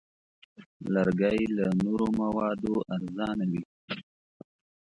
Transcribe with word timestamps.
لرګی 0.93 1.39
له 1.57 1.65
نورو 1.83 2.05
موادو 2.19 2.73
ارزانه 2.95 3.45
وي. 3.51 3.63